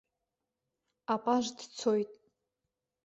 [1.13, 2.11] Апаж дцоит.